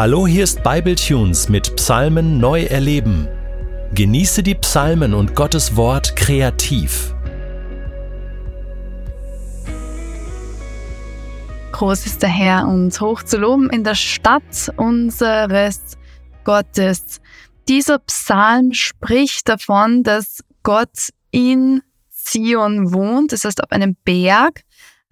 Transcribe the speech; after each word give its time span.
Hallo, 0.00 0.26
hier 0.26 0.44
ist 0.44 0.62
Bibletunes 0.62 1.50
mit 1.50 1.76
Psalmen 1.76 2.38
neu 2.38 2.62
erleben. 2.62 3.28
Genieße 3.94 4.42
die 4.42 4.54
Psalmen 4.54 5.12
und 5.12 5.36
Gottes 5.36 5.76
Wort 5.76 6.16
kreativ. 6.16 7.14
Groß 11.72 12.06
ist 12.06 12.22
der 12.22 12.30
Herr 12.30 12.66
und 12.66 12.98
hoch 12.98 13.22
zu 13.24 13.36
loben 13.36 13.68
in 13.68 13.84
der 13.84 13.94
Stadt 13.94 14.72
unseres 14.78 15.98
Gottes. 16.44 17.20
Dieser 17.68 17.98
Psalm 17.98 18.72
spricht 18.72 19.50
davon, 19.50 20.02
dass 20.02 20.42
Gott 20.62 21.10
in 21.30 21.82
Zion 22.08 22.94
wohnt, 22.94 23.32
das 23.32 23.44
heißt 23.44 23.62
auf 23.62 23.70
einem 23.70 23.98
Berg. 24.06 24.62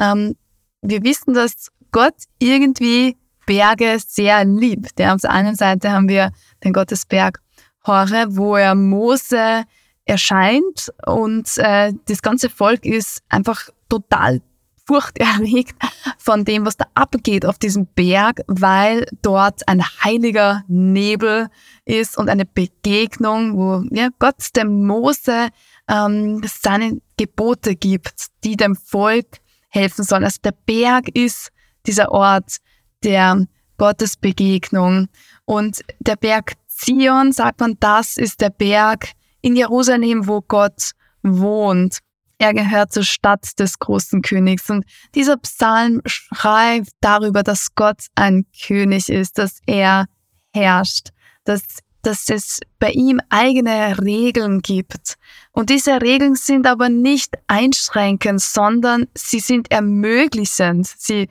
Ähm, 0.00 0.36
wir 0.80 1.02
wissen, 1.02 1.34
dass 1.34 1.68
Gott 1.92 2.16
irgendwie 2.38 3.18
Berge 3.48 3.96
sehr 3.98 4.44
liebt. 4.44 5.00
Ja, 5.00 5.14
auf 5.14 5.22
der 5.22 5.30
einen 5.30 5.54
Seite 5.54 5.90
haben 5.90 6.06
wir 6.06 6.32
den 6.62 6.74
Gottesberg 6.74 7.40
Hore, 7.86 8.26
wo 8.28 8.56
er 8.56 8.74
Mose 8.74 9.64
erscheint 10.04 10.92
und 11.06 11.48
äh, 11.56 11.94
das 12.06 12.20
ganze 12.20 12.50
Volk 12.50 12.84
ist 12.84 13.22
einfach 13.30 13.70
total 13.88 14.42
furchterregt 14.86 15.74
von 16.18 16.44
dem, 16.44 16.66
was 16.66 16.76
da 16.76 16.84
abgeht 16.94 17.46
auf 17.46 17.58
diesem 17.58 17.86
Berg, 17.86 18.42
weil 18.48 19.06
dort 19.22 19.66
ein 19.66 19.82
heiliger 20.04 20.62
Nebel 20.68 21.48
ist 21.86 22.18
und 22.18 22.28
eine 22.28 22.44
Begegnung, 22.44 23.56
wo 23.56 23.82
ja, 23.94 24.08
Gott 24.18 24.56
dem 24.56 24.86
Mose 24.86 25.48
ähm, 25.88 26.42
seine 26.46 27.00
Gebote 27.16 27.76
gibt, 27.76 28.26
die 28.44 28.56
dem 28.56 28.76
Volk 28.76 29.38
helfen 29.70 30.04
sollen. 30.04 30.24
Also 30.24 30.38
der 30.44 30.54
Berg 30.66 31.08
ist 31.14 31.50
dieser 31.86 32.12
Ort, 32.12 32.58
der 33.02 33.46
Gottesbegegnung. 33.76 35.08
Und 35.44 35.80
der 36.00 36.16
Berg 36.16 36.54
Zion, 36.66 37.32
sagt 37.32 37.60
man, 37.60 37.76
das 37.80 38.16
ist 38.16 38.40
der 38.40 38.50
Berg 38.50 39.12
in 39.40 39.56
Jerusalem, 39.56 40.26
wo 40.26 40.40
Gott 40.40 40.92
wohnt. 41.22 41.98
Er 42.38 42.54
gehört 42.54 42.92
zur 42.92 43.02
Stadt 43.02 43.58
des 43.58 43.78
großen 43.78 44.22
Königs. 44.22 44.70
Und 44.70 44.84
dieser 45.14 45.36
Psalm 45.38 46.00
schreibt 46.06 46.90
darüber, 47.00 47.42
dass 47.42 47.74
Gott 47.74 48.06
ein 48.14 48.46
König 48.66 49.08
ist, 49.08 49.38
dass 49.38 49.58
er 49.66 50.06
herrscht, 50.54 51.08
dass, 51.44 51.62
dass 52.02 52.28
es 52.28 52.60
bei 52.78 52.92
ihm 52.92 53.20
eigene 53.28 53.98
Regeln 53.98 54.60
gibt. 54.60 55.14
Und 55.50 55.70
diese 55.70 56.00
Regeln 56.00 56.36
sind 56.36 56.66
aber 56.68 56.88
nicht 56.88 57.34
einschränkend, 57.48 58.40
sondern 58.40 59.08
sie 59.14 59.40
sind 59.40 59.72
ermöglichend. 59.72 60.86
Sie 60.86 61.28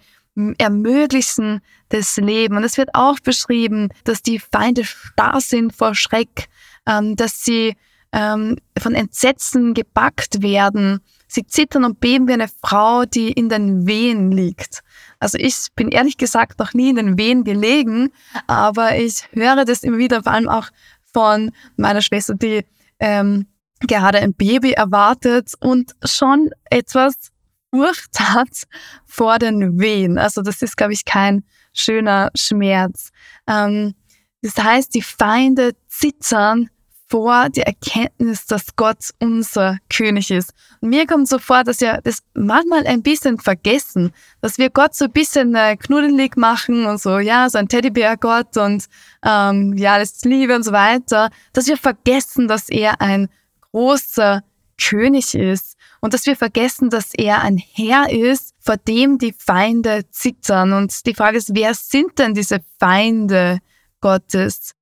ermöglichen 0.58 1.62
das 1.90 2.18
Leben. 2.18 2.58
Und 2.58 2.64
es 2.64 2.78
wird 2.78 2.90
auch 2.94 3.20
beschrieben, 3.20 3.90
dass 4.04 4.22
die 4.22 4.40
Feinde 4.40 4.84
starr 4.84 5.42
sind 5.42 5.74
vor 5.74 5.96
Schreck, 5.96 6.48
ähm, 6.86 7.16
dass 7.16 7.44
sie 7.44 7.76
ähm, 8.12 8.58
von 8.80 8.96
Entsetzen 8.96 9.74
gepackt 9.74 10.42
werden. 10.42 11.00
Sie 11.28 11.46
zittern 11.46 11.84
und 11.84 12.00
beben 12.00 12.28
wie 12.28 12.34
eine 12.34 12.48
Frau, 12.64 13.04
die 13.04 13.32
in 13.32 13.50
den 13.50 13.86
Wehen 13.86 14.32
liegt. 14.32 14.82
Also 15.20 15.38
ich 15.38 15.68
bin 15.76 15.90
ehrlich 15.90 16.18
gesagt 16.18 16.60
noch 16.60 16.74
nie 16.74 16.90
in 16.90 16.96
den 16.96 17.18
Wehen 17.18 17.44
gelegen, 17.44 18.12
aber 18.48 18.98
ich 18.98 19.28
höre 19.34 19.66
das 19.66 19.84
immer 19.84 19.98
wieder, 19.98 20.24
vor 20.24 20.32
allem 20.32 20.48
auch 20.48 20.68
von 21.14 21.52
meiner 21.76 22.02
Schwester, 22.02 22.36
die 22.36 22.64
ähm, 23.00 23.48
gerade 23.82 24.20
ein 24.20 24.34
Baby 24.34 24.72
erwartet 24.72 25.54
und 25.60 25.96
schon 26.04 26.50
etwas 26.70 27.32
Furcht 27.72 28.20
hat 28.20 28.64
vor 29.06 29.40
den 29.40 29.80
Wehen. 29.80 30.18
Also 30.18 30.42
das 30.42 30.62
ist, 30.62 30.78
glaube 30.78 30.94
ich, 30.94 31.06
kein 31.06 31.44
schöner 31.74 32.30
Schmerz. 32.36 33.10
Ähm, 33.48 33.96
das 34.42 34.58
heißt, 34.58 34.94
die 34.94 35.02
Feinde 35.02 35.72
zittern 35.88 36.70
vor 37.10 37.50
der 37.50 37.68
Erkenntnis, 37.68 38.46
dass 38.46 38.76
Gott 38.76 39.12
unser 39.20 39.78
König 39.90 40.30
ist. 40.30 40.54
Und 40.82 40.90
mir 40.90 41.08
kommt 41.08 41.28
so 41.28 41.40
vor, 41.40 41.64
dass 41.64 41.80
wir 41.80 42.02
das 42.04 42.20
manchmal 42.34 42.86
ein 42.86 43.02
bisschen 43.02 43.40
vergessen, 43.40 44.12
dass 44.42 44.58
wir 44.58 44.70
Gott 44.70 44.94
so 44.94 45.06
ein 45.06 45.12
bisschen 45.12 45.56
äh, 45.56 45.78
knuddelig 45.78 46.36
machen 46.36 46.86
und 46.86 47.02
so, 47.02 47.20
ja, 47.20 47.50
so 47.50 47.60
ein 47.60 47.70
Teddybär-Gott 47.70 48.58
und 48.58 48.86
ähm, 49.24 49.74
ja, 49.78 49.94
alles 49.94 50.24
Liebe 50.26 50.56
und 50.56 50.64
so 50.64 50.74
weiter, 50.74 51.30
dass 51.54 51.68
wir 51.68 51.78
vergessen, 51.78 52.48
dass 52.48 52.68
er 52.68 53.00
ein 53.00 53.30
großer 53.72 54.44
König 54.78 55.34
ist 55.34 55.77
und 56.02 56.14
dass 56.14 56.26
wir 56.26 56.36
vergessen, 56.36 56.90
dass 56.90 57.14
er 57.14 57.42
ein 57.42 57.58
Herr 57.58 58.10
ist, 58.10 58.54
vor 58.60 58.78
dem 58.78 59.18
die 59.18 59.34
Feinde 59.34 60.10
zittern. 60.12 60.74
Und 60.74 61.06
die 61.06 61.14
Frage 61.14 61.38
ist, 61.38 61.56
wer 61.56 61.74
sind 61.74 62.20
denn 62.20 62.34
diese 62.34 62.60
Feinde 62.80 63.60
Gottes? 64.02 64.74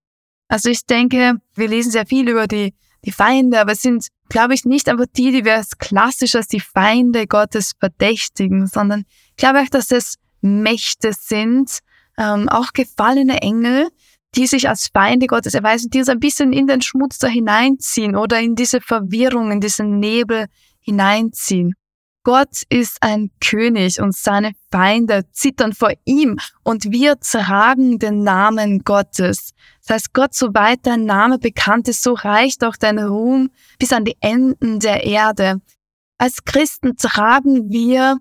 Also 0.48 0.70
ich 0.70 0.86
denke, 0.86 1.36
wir 1.56 1.68
lesen 1.68 1.92
sehr 1.92 2.06
viel 2.06 2.30
über 2.30 2.48
die, 2.48 2.74
die 3.06 3.12
Feinde, 3.12 3.60
aber 3.60 3.72
es 3.72 3.82
sind, 3.82 4.08
glaube 4.30 4.54
ich, 4.54 4.66
nicht 4.66 4.90
einfach 4.90 5.06
die, 5.16 5.32
die 5.32 5.46
wir 5.46 5.56
als 5.56 5.78
klassisch 5.78 6.36
als 6.36 6.48
die 6.48 6.60
Feinde 6.60 7.28
Gottes 7.28 7.74
verdächtigen, 7.80 8.68
sondern 8.68 9.06
ich 9.32 9.38
glaube 9.38 9.62
auch, 9.62 9.70
dass 9.70 9.92
es 9.92 10.16
Mächte 10.42 11.14
sind, 11.14 11.80
ähm, 12.18 12.48
auch 12.50 12.74
gefallene 12.74 13.42
Engel, 13.42 13.90
die 14.36 14.48
sich 14.48 14.68
als 14.70 14.88
Feinde 14.88 15.28
Gottes 15.28 15.54
erweisen, 15.54 15.90
die 15.90 16.00
uns 16.00 16.10
ein 16.10 16.20
bisschen 16.20 16.54
in 16.54 16.68
den 16.68 16.82
Schmutz 16.82 17.18
da 17.18 17.28
hineinziehen 17.28 18.16
oder 18.16 18.40
in 18.40 18.56
diese 18.56 18.82
Verwirrung, 18.82 19.52
in 19.52 19.62
diesen 19.62 20.00
Nebel 20.00 20.48
hineinziehen. 20.86 21.74
Gott 22.24 22.64
ist 22.70 22.98
ein 23.02 23.30
König 23.40 24.02
und 24.02 24.16
seine 24.16 24.54
Feinde 24.72 25.26
zittern 25.32 25.74
vor 25.74 25.92
ihm 26.06 26.38
und 26.64 26.92
wir 26.92 27.20
tragen 27.20 28.00
den 28.00 28.24
Namen 28.24 28.80
Gottes. 28.80 29.52
Das 29.82 29.96
heißt, 29.96 30.14
Gott, 30.14 30.34
soweit 30.34 30.80
dein 30.84 31.06
Name 31.06 31.38
bekannt 31.38 31.88
ist, 31.88 32.02
so 32.02 32.14
reicht 32.14 32.64
auch 32.64 32.78
dein 32.78 32.98
Ruhm 32.98 33.52
bis 33.78 33.94
an 33.94 34.06
die 34.06 34.18
Enden 34.22 34.80
der 34.80 35.04
Erde. 35.04 35.62
Als 36.18 36.44
Christen 36.46 36.98
tragen 36.98 37.70
wir 37.70 38.18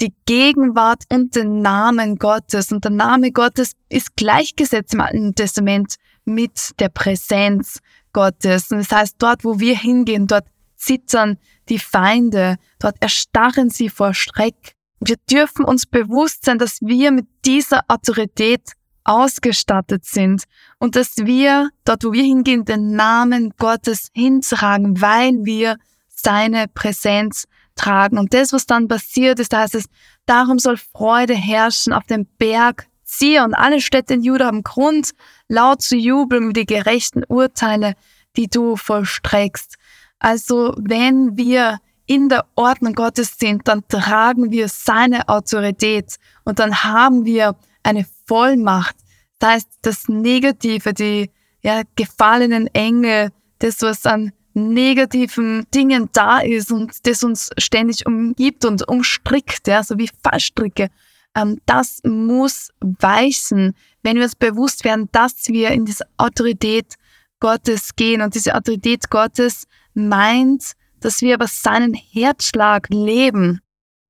die 0.00 0.12
Gegenwart 0.26 1.04
und 1.12 1.36
den 1.36 1.60
Namen 1.60 2.16
Gottes. 2.16 2.72
Und 2.72 2.84
der 2.84 2.90
Name 2.90 3.30
Gottes 3.30 3.72
ist 3.88 4.16
gleichgesetzt 4.16 4.94
im 4.94 5.00
Alten 5.00 5.34
Testament 5.34 5.94
mit 6.24 6.72
der 6.80 6.88
Präsenz 6.88 7.78
Gottes. 8.12 8.70
Und 8.70 8.78
das 8.78 8.90
heißt, 8.90 9.16
dort, 9.18 9.44
wo 9.44 9.60
wir 9.60 9.76
hingehen, 9.76 10.26
dort 10.26 10.46
zittern 10.84 11.38
die 11.68 11.78
Feinde, 11.78 12.56
dort 12.78 12.96
erstarren 13.00 13.70
sie 13.70 13.88
vor 13.88 14.14
Schreck. 14.14 14.74
Wir 15.00 15.16
dürfen 15.30 15.64
uns 15.64 15.86
bewusst 15.86 16.44
sein, 16.44 16.58
dass 16.58 16.80
wir 16.80 17.10
mit 17.10 17.26
dieser 17.44 17.82
Autorität 17.88 18.72
ausgestattet 19.04 20.04
sind 20.04 20.44
und 20.78 20.96
dass 20.96 21.16
wir 21.18 21.70
dort, 21.84 22.04
wo 22.04 22.12
wir 22.12 22.22
hingehen, 22.22 22.64
den 22.64 22.92
Namen 22.92 23.52
Gottes 23.58 24.08
hintragen, 24.14 25.00
weil 25.00 25.44
wir 25.44 25.76
seine 26.08 26.68
Präsenz 26.68 27.44
tragen. 27.76 28.18
Und 28.18 28.32
das, 28.32 28.52
was 28.52 28.66
dann 28.66 28.88
passiert 28.88 29.40
ist, 29.40 29.52
da 29.52 29.60
heißt 29.60 29.74
es, 29.74 29.86
darum 30.26 30.58
soll 30.58 30.76
Freude 30.76 31.34
herrschen 31.34 31.92
auf 31.92 32.04
dem 32.04 32.26
Berg 32.38 32.86
Zion. 33.04 33.52
Alle 33.52 33.80
Städte 33.80 34.14
in 34.14 34.22
Juda 34.22 34.46
haben 34.46 34.62
Grund, 34.62 35.10
laut 35.48 35.82
zu 35.82 35.96
jubeln 35.96 36.44
über 36.44 36.52
die 36.52 36.66
gerechten 36.66 37.24
Urteile, 37.24 37.94
die 38.36 38.48
du 38.48 38.76
vollstreckst. 38.76 39.76
Also 40.24 40.74
wenn 40.78 41.36
wir 41.36 41.80
in 42.06 42.30
der 42.30 42.46
Ordnung 42.54 42.94
Gottes 42.94 43.36
sind, 43.38 43.68
dann 43.68 43.86
tragen 43.88 44.50
wir 44.50 44.68
seine 44.68 45.28
Autorität 45.28 46.16
und 46.44 46.58
dann 46.58 46.82
haben 46.82 47.26
wir 47.26 47.56
eine 47.82 48.06
Vollmacht. 48.26 48.96
Das 49.38 49.50
heißt, 49.50 49.68
das 49.82 50.08
Negative, 50.08 50.94
die 50.94 51.30
ja, 51.62 51.82
gefallenen 51.94 52.68
Engel, 52.68 53.32
das, 53.58 53.82
was 53.82 54.06
an 54.06 54.32
negativen 54.54 55.66
Dingen 55.74 56.08
da 56.14 56.38
ist 56.38 56.72
und 56.72 57.06
das 57.06 57.22
uns 57.22 57.50
ständig 57.58 58.06
umgibt 58.06 58.64
und 58.64 58.88
umstrickt, 58.88 59.68
ja, 59.68 59.82
so 59.82 59.98
wie 59.98 60.08
Fallstricke, 60.22 60.88
ähm, 61.36 61.60
das 61.66 62.00
muss 62.02 62.70
weichen, 62.80 63.74
wenn 64.02 64.16
wir 64.16 64.24
uns 64.24 64.36
bewusst 64.36 64.84
werden, 64.84 65.10
dass 65.12 65.48
wir 65.48 65.72
in 65.72 65.84
diese 65.84 66.06
Autorität 66.16 66.94
Gottes 67.40 67.94
gehen. 67.94 68.22
Und 68.22 68.34
diese 68.34 68.54
Autorität 68.54 69.10
Gottes 69.10 69.66
meint, 69.94 70.72
dass 71.00 71.20
wir 71.20 71.34
aber 71.34 71.46
seinen 71.46 71.94
Herzschlag 71.94 72.88
leben. 72.90 73.60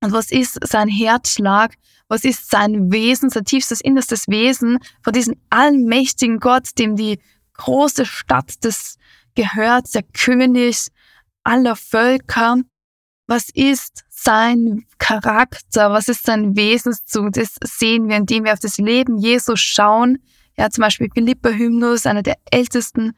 Und 0.03 0.13
was 0.13 0.31
ist 0.31 0.59
sein 0.67 0.89
Herzschlag? 0.89 1.75
Was 2.09 2.25
ist 2.25 2.51
sein 2.51 2.93
Wesen, 2.93 3.31
sein 3.31 3.45
tiefstes, 3.45 3.81
innerstes 3.81 4.29
Wesen 4.29 4.79
von 5.03 5.13
diesem 5.13 5.37
allmächtigen 5.51 6.39
Gott, 6.39 6.79
dem 6.79 6.97
die 6.97 7.19
große 7.55 8.05
Stadt 8.05 8.63
des 8.63 8.99
gehört, 9.35 9.95
der 9.95 10.03
König 10.03 10.89
aller 11.43 11.77
Völker? 11.77 12.59
Was 13.27 13.49
ist 13.49 14.05
sein 14.11 14.85
Charakter? 14.99 15.91
Was 15.91 16.09
ist 16.09 16.27
sein 16.27 16.55
Wesenszug? 16.57 17.33
Das 17.33 17.57
sehen 17.63 18.09
wir, 18.09 18.17
indem 18.17 18.45
wir 18.45 18.53
auf 18.53 18.61
das 18.61 18.77
Leben 18.77 19.17
Jesus 19.19 19.61
schauen. 19.61 20.19
Ja, 20.59 20.71
zum 20.71 20.83
Beispiel 20.83 21.09
Philippa 21.13 21.49
Hymnus, 21.49 22.07
einer 22.07 22.23
der 22.23 22.37
ältesten 22.51 23.13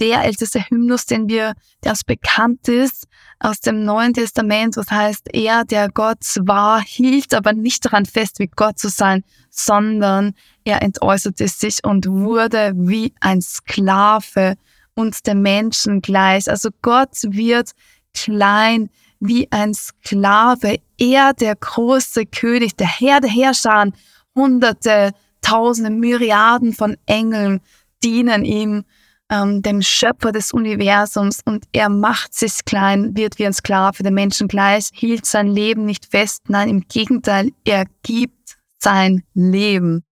der 0.00 0.24
älteste 0.24 0.60
Hymnus, 0.60 1.06
den 1.06 1.28
wir, 1.28 1.54
der 1.82 1.92
uns 1.92 2.04
bekannt 2.04 2.68
ist 2.68 3.06
aus 3.38 3.60
dem 3.60 3.84
Neuen 3.84 4.12
Testament, 4.12 4.76
was 4.76 4.90
heißt, 4.90 5.28
er, 5.32 5.64
der 5.64 5.88
Gott 5.88 6.24
war, 6.40 6.82
hielt 6.82 7.34
aber 7.34 7.52
nicht 7.52 7.84
daran 7.84 8.06
fest, 8.06 8.38
wie 8.38 8.48
Gott 8.48 8.78
zu 8.78 8.88
sein, 8.88 9.22
sondern 9.50 10.34
er 10.64 10.82
entäußerte 10.82 11.46
sich 11.46 11.84
und 11.84 12.06
wurde 12.06 12.72
wie 12.74 13.12
ein 13.20 13.40
Sklave 13.40 14.56
und 14.94 15.26
der 15.26 15.34
Menschen 15.34 16.00
gleich. 16.00 16.48
Also 16.48 16.70
Gott 16.82 17.16
wird 17.22 17.70
klein 18.14 18.90
wie 19.20 19.50
ein 19.50 19.74
Sklave. 19.74 20.78
Er, 20.98 21.34
der 21.34 21.56
große 21.56 22.26
König, 22.26 22.76
der 22.76 22.88
Herr 22.88 23.20
der 23.20 23.30
Herrscher, 23.30 23.90
hunderte, 24.34 25.12
tausende, 25.40 25.90
Myriaden 25.90 26.72
von 26.72 26.96
Engeln 27.06 27.60
dienen 28.02 28.44
ihm 28.44 28.84
ähm, 29.34 29.62
dem 29.62 29.82
Schöpfer 29.82 30.32
des 30.32 30.52
Universums 30.52 31.40
und 31.44 31.64
er 31.72 31.88
macht 31.88 32.34
sich 32.34 32.64
klein, 32.64 33.16
wird 33.16 33.38
wie 33.38 33.46
ein 33.46 33.52
Sklave 33.52 34.02
der 34.02 34.12
Menschen 34.12 34.48
gleich, 34.48 34.90
hielt 34.92 35.26
sein 35.26 35.48
Leben 35.48 35.84
nicht 35.84 36.06
fest, 36.10 36.42
nein, 36.48 36.68
im 36.68 36.80
Gegenteil, 36.88 37.50
er 37.64 37.84
gibt 38.02 38.56
sein 38.78 39.22
Leben. 39.34 40.04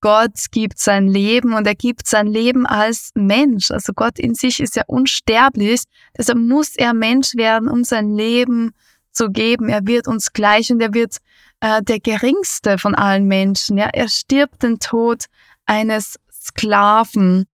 Gott 0.00 0.50
gibt 0.50 0.78
sein 0.78 1.08
Leben 1.08 1.54
und 1.54 1.66
er 1.66 1.74
gibt 1.74 2.06
sein 2.06 2.26
Leben 2.26 2.66
als 2.66 3.10
Mensch. 3.14 3.70
Also 3.70 3.94
Gott 3.94 4.18
in 4.18 4.34
sich 4.34 4.60
ist 4.60 4.76
ja 4.76 4.82
unsterblich, 4.86 5.82
deshalb 6.16 6.38
muss 6.38 6.76
er 6.76 6.92
Mensch 6.92 7.34
werden, 7.36 7.68
um 7.68 7.84
sein 7.84 8.14
Leben 8.14 8.72
zu 9.12 9.30
geben. 9.30 9.68
Er 9.68 9.86
wird 9.86 10.06
uns 10.06 10.32
gleich 10.32 10.70
und 10.70 10.80
er 10.80 10.92
wird 10.92 11.16
äh, 11.60 11.82
der 11.82 12.00
geringste 12.00 12.76
von 12.76 12.94
allen 12.94 13.26
Menschen. 13.26 13.78
Ja, 13.78 13.88
er 13.92 14.08
stirbt 14.08 14.62
den 14.62 14.78
Tod 14.78 15.24
eines 15.64 16.18
Sklaven. 16.30 17.46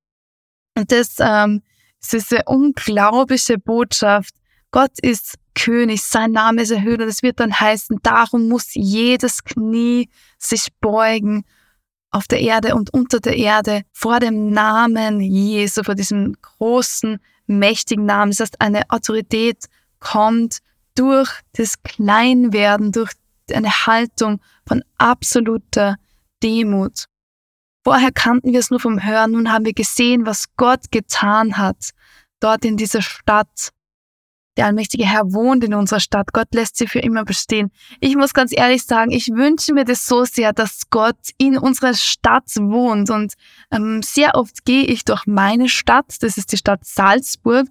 Und 0.76 0.92
das, 0.92 1.16
ähm, 1.20 1.62
ist 2.12 2.32
eine 2.32 2.44
unglaubliche 2.46 3.58
Botschaft. 3.58 4.34
Gott 4.70 4.92
ist 5.02 5.34
König, 5.54 6.02
sein 6.02 6.32
Name 6.32 6.62
ist 6.62 6.70
erhöht 6.70 7.00
und 7.00 7.08
es 7.08 7.22
wird 7.22 7.40
dann 7.40 7.58
heißen, 7.58 7.98
darum 8.02 8.48
muss 8.48 8.70
jedes 8.74 9.44
Knie 9.44 10.08
sich 10.38 10.68
beugen 10.80 11.44
auf 12.10 12.26
der 12.26 12.40
Erde 12.40 12.74
und 12.74 12.92
unter 12.92 13.20
der 13.20 13.36
Erde 13.36 13.82
vor 13.92 14.20
dem 14.20 14.50
Namen 14.50 15.20
Jesu, 15.20 15.82
vor 15.82 15.94
diesem 15.94 16.36
großen, 16.40 17.18
mächtigen 17.46 18.06
Namen. 18.06 18.30
Das 18.30 18.40
heißt, 18.40 18.60
eine 18.60 18.88
Autorität 18.90 19.66
kommt 19.98 20.58
durch 20.94 21.30
das 21.52 21.82
Kleinwerden, 21.82 22.92
durch 22.92 23.12
eine 23.52 23.70
Haltung 23.86 24.40
von 24.66 24.82
absoluter 24.98 25.96
Demut. 26.42 27.06
Vorher 27.82 28.12
kannten 28.12 28.52
wir 28.52 28.60
es 28.60 28.70
nur 28.70 28.80
vom 28.80 29.02
Hören, 29.02 29.32
nun 29.32 29.52
haben 29.52 29.64
wir 29.64 29.72
gesehen, 29.72 30.26
was 30.26 30.44
Gott 30.56 30.90
getan 30.90 31.56
hat, 31.56 31.90
dort 32.40 32.64
in 32.64 32.76
dieser 32.76 33.00
Stadt. 33.00 33.70
Der 34.56 34.66
allmächtige 34.66 35.06
Herr 35.06 35.32
wohnt 35.32 35.64
in 35.64 35.72
unserer 35.72 36.00
Stadt. 36.00 36.32
Gott 36.32 36.48
lässt 36.52 36.76
sie 36.76 36.86
für 36.86 36.98
immer 36.98 37.24
bestehen. 37.24 37.70
Ich 38.00 38.16
muss 38.16 38.34
ganz 38.34 38.52
ehrlich 38.54 38.84
sagen, 38.84 39.10
ich 39.10 39.28
wünsche 39.28 39.72
mir 39.72 39.84
das 39.84 40.04
so 40.04 40.24
sehr, 40.24 40.52
dass 40.52 40.90
Gott 40.90 41.16
in 41.38 41.56
unserer 41.56 41.94
Stadt 41.94 42.50
wohnt. 42.56 43.08
Und 43.08 43.34
ähm, 43.70 44.02
sehr 44.02 44.34
oft 44.34 44.64
gehe 44.64 44.84
ich 44.84 45.04
durch 45.04 45.26
meine 45.26 45.68
Stadt, 45.68 46.16
das 46.20 46.36
ist 46.36 46.52
die 46.52 46.58
Stadt 46.58 46.84
Salzburg. 46.84 47.68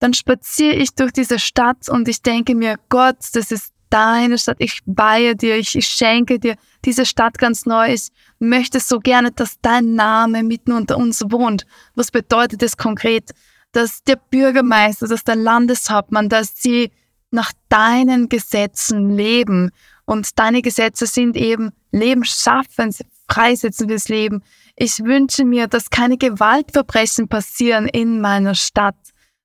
Dann 0.00 0.12
spaziere 0.12 0.74
ich 0.74 0.94
durch 0.94 1.12
diese 1.12 1.38
Stadt 1.38 1.88
und 1.88 2.06
ich 2.08 2.20
denke 2.20 2.54
mir, 2.54 2.76
Gott, 2.90 3.16
das 3.32 3.50
ist 3.50 3.72
deine 3.90 4.38
Stadt, 4.38 4.56
ich 4.58 4.80
weihe 4.86 5.36
dir, 5.36 5.56
ich, 5.56 5.76
ich 5.76 5.86
schenke 5.86 6.38
dir 6.38 6.56
diese 6.84 7.06
Stadt 7.06 7.38
ganz 7.38 7.66
neu. 7.66 7.92
Ich 7.92 8.08
möchte 8.38 8.80
so 8.80 8.98
gerne, 9.00 9.32
dass 9.32 9.60
dein 9.60 9.94
Name 9.94 10.42
mitten 10.42 10.72
unter 10.72 10.96
uns 10.96 11.22
wohnt. 11.28 11.66
Was 11.94 12.10
bedeutet 12.10 12.62
das 12.62 12.76
konkret? 12.76 13.30
Dass 13.72 14.02
der 14.04 14.16
Bürgermeister, 14.16 15.08
dass 15.08 15.24
der 15.24 15.36
Landeshauptmann, 15.36 16.28
dass 16.28 16.54
sie 16.56 16.90
nach 17.30 17.52
deinen 17.68 18.28
Gesetzen 18.28 19.10
leben. 19.10 19.70
Und 20.04 20.38
deine 20.38 20.62
Gesetze 20.62 21.06
sind 21.06 21.36
eben 21.36 21.72
Leben 21.90 22.24
schaffen, 22.24 22.94
freisetzen 23.28 23.88
fürs 23.88 24.08
Leben. 24.08 24.42
Ich 24.76 25.02
wünsche 25.02 25.44
mir, 25.44 25.66
dass 25.66 25.90
keine 25.90 26.16
Gewaltverbrechen 26.16 27.28
passieren 27.28 27.88
in 27.88 28.20
meiner 28.20 28.54
Stadt, 28.54 28.96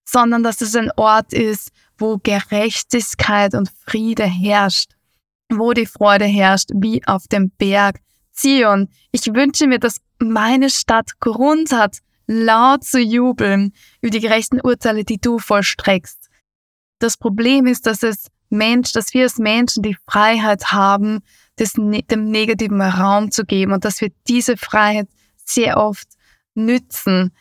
sondern 0.06 0.44
dass 0.44 0.62
es 0.62 0.76
ein 0.76 0.92
Ort 0.98 1.34
ist, 1.34 1.72
wo 2.02 2.18
Gerechtigkeit 2.18 3.54
und 3.54 3.72
Friede 3.86 4.26
herrscht, 4.26 4.92
wo 5.50 5.74
die 5.74 5.86
Freude 5.86 6.26
herrscht, 6.26 6.70
wie 6.74 7.06
auf 7.06 7.28
dem 7.28 7.52
Berg 7.52 8.00
Zion. 8.32 8.90
Ich 9.12 9.28
wünsche 9.34 9.68
mir, 9.68 9.80
dass 9.80 9.98
meine 10.20 10.70
Stadt 10.70 11.20
Grund 11.20 11.72
hat, 11.72 11.98
laut 12.28 12.84
zu 12.84 13.00
jubeln 13.00 13.74
über 14.02 14.12
die 14.12 14.20
gerechten 14.20 14.60
Urteile, 14.62 15.04
die 15.04 15.20
du 15.20 15.40
vollstreckst. 15.40 16.30
Das 17.00 17.18
Problem 17.18 17.66
ist, 17.68 17.86
dass 17.86 18.04
es 18.04 18.28
Mensch, 18.50 18.92
dass 18.92 19.14
wir 19.14 19.24
als 19.24 19.38
Menschen 19.38 19.84
die 19.84 19.98
Freiheit 20.08 20.72
haben, 20.72 21.20
des, 21.58 21.78
ne-, 21.78 22.04
dem 22.04 22.30
negativen 22.30 22.82
Raum 22.82 23.32
zu 23.32 23.46
geben 23.46 23.74
und 23.74 23.86
dass 23.86 24.02
wir 24.02 24.12
diese 24.28 24.58
Freiheit 24.58 25.08
sehr 25.46 25.78
oft 25.78 26.08
nützen, 26.54 27.32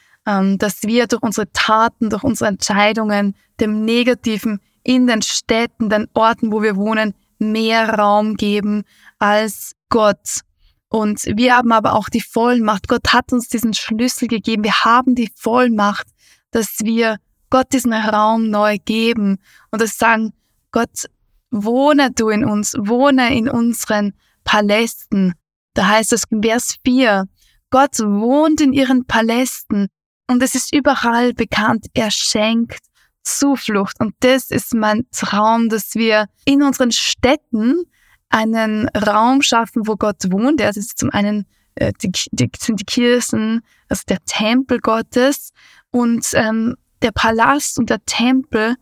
dass 0.59 0.83
wir 0.83 1.07
durch 1.07 1.23
unsere 1.23 1.51
Taten, 1.53 2.11
durch 2.11 2.23
unsere 2.23 2.49
Entscheidungen 2.49 3.35
dem 3.61 3.85
Negativen 3.85 4.61
in 4.83 5.07
den 5.07 5.23
Städten, 5.23 5.91
den 5.91 6.09
Orten, 6.15 6.53
wo 6.53 6.63
wir 6.63 6.77
wohnen, 6.77 7.15
mehr 7.39 7.89
Raum 7.89 8.37
geben 8.37 8.85
als 9.19 9.73
Gott. 9.89 10.41
Und 10.89 11.23
wir 11.25 11.57
haben 11.57 11.73
aber 11.73 11.95
auch 11.95 12.09
die 12.09 12.21
Vollmacht. 12.21 12.89
Gott 12.89 13.13
hat 13.13 13.33
uns 13.33 13.49
diesen 13.49 13.75
Schlüssel 13.75 14.29
gegeben. 14.29 14.65
Wir 14.65 14.85
haben 14.85 15.15
die 15.15 15.31
Vollmacht, 15.37 16.07
dass 16.51 16.79
wir 16.83 17.19
Gott 17.49 17.73
diesen 17.73 17.93
Raum 17.93 18.51
neu 18.51 18.79
geben 18.85 19.39
und 19.71 19.81
das 19.81 19.99
sagen, 19.99 20.33
Gott, 20.73 21.07
wohne 21.51 22.13
du 22.13 22.29
in 22.29 22.45
uns, 22.45 22.75
wohne 22.79 23.37
in 23.37 23.49
unseren 23.49 24.15
Palästen. 24.45 25.35
Da 25.75 25.89
heißt 25.89 26.13
es 26.13 26.25
in 26.31 26.43
Vers 26.43 26.77
4, 26.85 27.27
Gott 27.71 27.99
wohnt 28.01 28.61
in 28.61 28.73
ihren 28.73 29.05
Palästen 29.07 29.89
und 30.31 30.43
es 30.43 30.55
ist 30.55 30.73
überall 30.73 31.35
bekannt, 31.35 31.87
er 31.93 32.11
schenkt 32.11 32.79
Zuflucht. 33.23 33.99
Und 33.99 34.15
das 34.21 34.51
ist 34.51 34.75
mein 34.75 35.07
Traum, 35.11 35.69
dass 35.69 35.95
wir 35.95 36.27
in 36.45 36.63
unseren 36.63 36.93
Städten 36.93 37.85
einen 38.29 38.89
Raum 38.91 39.43
schaffen, 39.43 39.87
wo 39.87 39.97
Gott 39.97 40.31
wohnt. 40.31 40.61
Das 40.61 40.77
ist 40.77 40.99
zum 40.99 41.11
einen 41.11 41.47
äh, 41.75 41.93
die, 42.01 42.13
die, 42.31 42.51
sind 42.59 42.81
die 42.81 42.85
Kirchen, 42.85 43.63
also 43.89 44.03
der 44.09 44.19
Tempel 44.25 44.79
Gottes 44.79 45.53
und 45.91 46.27
ähm, 46.35 46.77
der 47.03 47.13
Palast 47.13 47.79
und 47.79 47.91
der 47.91 48.05
Tempel 48.05 48.77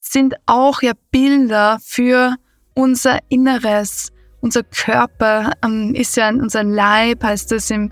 sind 0.00 0.34
auch 0.46 0.80
ja 0.82 0.92
Bilder 1.10 1.78
für 1.82 2.36
unser 2.74 3.18
Inneres. 3.28 4.12
Unser 4.40 4.62
Körper 4.62 5.52
ähm, 5.62 5.94
ist 5.94 6.16
ja 6.16 6.28
unser 6.30 6.62
Leib, 6.62 7.22
heißt 7.22 7.52
es 7.52 7.70
im, 7.70 7.90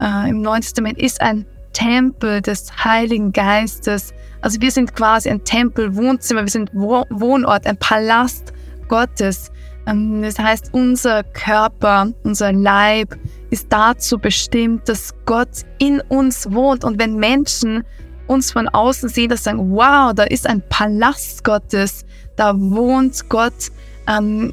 äh, 0.00 0.28
im 0.28 0.42
Neuen 0.42 0.60
Testament, 0.60 0.98
ist 0.98 1.20
ein 1.20 1.46
Tempel 1.74 2.40
des 2.40 2.72
Heiligen 2.82 3.32
Geistes. 3.32 4.14
Also 4.40 4.60
wir 4.62 4.70
sind 4.70 4.96
quasi 4.96 5.28
ein 5.28 5.44
Tempel, 5.44 5.94
Wohnzimmer, 5.94 6.42
wir 6.42 6.50
sind 6.50 6.72
Wohnort, 6.72 7.66
ein 7.66 7.76
Palast 7.76 8.54
Gottes. 8.88 9.52
Ähm, 9.86 10.22
das 10.22 10.38
heißt, 10.38 10.70
unser 10.72 11.22
Körper, 11.22 12.12
unser 12.22 12.52
Leib 12.52 13.16
ist 13.50 13.66
dazu 13.70 14.18
bestimmt, 14.18 14.88
dass 14.88 15.14
Gott 15.26 15.64
in 15.78 16.00
uns 16.08 16.50
wohnt. 16.50 16.84
Und 16.84 16.98
wenn 16.98 17.16
Menschen 17.16 17.84
uns 18.26 18.52
von 18.52 18.68
außen 18.68 19.08
sehen, 19.08 19.28
dass 19.28 19.44
sagen, 19.44 19.70
wow, 19.70 20.14
da 20.14 20.24
ist 20.24 20.46
ein 20.46 20.62
Palast 20.68 21.44
Gottes, 21.44 22.06
da 22.36 22.58
wohnt 22.58 23.28
Gott. 23.28 23.70
Ähm, 24.08 24.52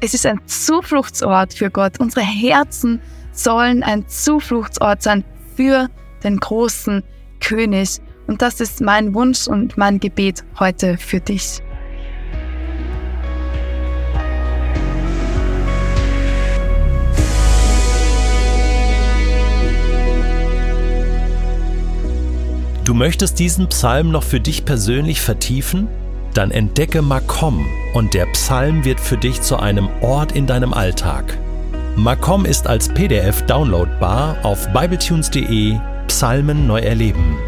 es 0.00 0.14
ist 0.14 0.26
ein 0.26 0.40
Zufluchtsort 0.46 1.54
für 1.54 1.70
Gott. 1.70 1.98
Unsere 1.98 2.24
Herzen 2.24 3.00
sollen 3.32 3.82
ein 3.82 4.06
Zufluchtsort 4.08 5.02
sein 5.02 5.24
für 5.56 5.88
den 6.24 6.38
großen 6.38 7.02
König. 7.40 8.00
Und 8.26 8.42
das 8.42 8.60
ist 8.60 8.80
mein 8.80 9.14
Wunsch 9.14 9.46
und 9.46 9.76
mein 9.78 10.00
Gebet 10.00 10.44
heute 10.58 10.98
für 10.98 11.20
dich. 11.20 11.62
Du 22.88 22.94
möchtest 22.94 23.38
diesen 23.38 23.68
Psalm 23.68 24.10
noch 24.10 24.22
für 24.22 24.40
dich 24.40 24.64
persönlich 24.64 25.20
vertiefen? 25.20 25.88
Dann 26.32 26.50
entdecke 26.50 27.02
Makom 27.02 27.66
und 27.92 28.14
der 28.14 28.24
Psalm 28.26 28.82
wird 28.84 28.98
für 28.98 29.18
dich 29.18 29.42
zu 29.42 29.58
einem 29.58 29.90
Ort 30.00 30.32
in 30.32 30.46
deinem 30.46 30.72
Alltag. 30.72 31.36
Makom 31.96 32.46
ist 32.46 32.66
als 32.66 32.88
PDF 32.88 33.42
downloadbar 33.42 34.36
auf 34.42 34.72
bibletunes.de 34.72 35.76
Psalmen 36.08 36.66
neu 36.66 36.80
erleben. 36.80 37.47